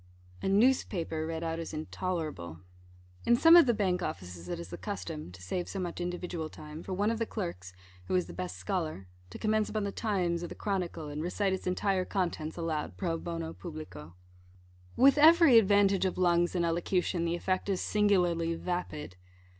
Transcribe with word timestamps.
A 0.41 0.49
newspaper, 0.49 1.27
read 1.27 1.43
out, 1.43 1.59
is 1.59 1.75
intolerable. 1.75 2.61
In 3.23 3.35
some 3.35 3.55
of 3.55 3.67
the 3.67 3.73
Bank 3.75 4.01
offices 4.01 4.49
it 4.49 4.59
is 4.59 4.69
the 4.69 4.77
custom 4.79 5.31
(to 5.31 5.43
save 5.43 5.69
so 5.69 5.77
much 5.79 6.01
individual 6.01 6.49
time) 6.49 6.81
for 6.81 6.91
one 6.93 7.11
of 7.11 7.19
the 7.19 7.25
clerks 7.27 7.71
who 8.05 8.15
is 8.15 8.25
the 8.25 8.33
best 8.33 8.55
scholar 8.57 9.05
to 9.29 9.37
commence 9.37 9.69
upon 9.69 9.83
the 9.83 9.91
Times, 9.91 10.43
or 10.43 10.47
the 10.47 10.55
Chronicle, 10.55 11.09
and 11.09 11.21
recite 11.21 11.53
its 11.53 11.67
entire 11.67 12.03
contents 12.03 12.57
aloud 12.57 12.97
pro 12.97 13.15
bono 13.19 13.53
publico. 13.53 14.15
With 14.95 15.19
every 15.19 15.59
advantage 15.59 16.05
of 16.05 16.17
lungs 16.17 16.55
and 16.55 16.65
elocution, 16.65 17.23
the 17.23 17.35
effect 17.35 17.69
is 17.69 17.79
singularly 17.79 18.55
vapid. 18.55 19.17